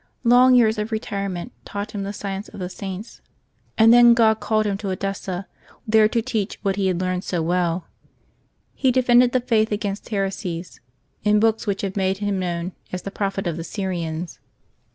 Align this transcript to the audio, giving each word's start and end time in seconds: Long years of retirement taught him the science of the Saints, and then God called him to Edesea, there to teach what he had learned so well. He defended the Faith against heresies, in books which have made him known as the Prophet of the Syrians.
Long 0.23 0.55
years 0.55 0.79
of 0.79 0.91
retirement 0.91 1.51
taught 1.63 1.91
him 1.91 2.01
the 2.01 2.11
science 2.11 2.49
of 2.49 2.57
the 2.59 2.71
Saints, 2.71 3.21
and 3.77 3.93
then 3.93 4.15
God 4.15 4.39
called 4.39 4.65
him 4.65 4.75
to 4.79 4.87
Edesea, 4.89 5.45
there 5.87 6.07
to 6.07 6.23
teach 6.23 6.57
what 6.63 6.75
he 6.75 6.87
had 6.87 6.99
learned 6.99 7.23
so 7.23 7.43
well. 7.43 7.85
He 8.73 8.91
defended 8.91 9.31
the 9.31 9.41
Faith 9.41 9.71
against 9.71 10.09
heresies, 10.09 10.79
in 11.23 11.39
books 11.39 11.67
which 11.67 11.83
have 11.83 11.95
made 11.95 12.17
him 12.17 12.39
known 12.39 12.71
as 12.91 13.03
the 13.03 13.11
Prophet 13.11 13.45
of 13.45 13.57
the 13.57 13.63
Syrians. 13.63 14.39